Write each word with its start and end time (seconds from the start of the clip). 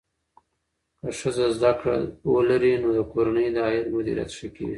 که 0.99 1.09
ښځه 1.19 1.45
زده 1.57 1.71
کړه 1.79 1.95
ولري، 2.35 2.73
نو 2.83 2.89
د 2.97 2.99
کورنۍ 3.11 3.47
د 3.51 3.57
عاید 3.65 3.87
مدیریت 3.95 4.29
ښه 4.37 4.47
کېږي. 4.55 4.69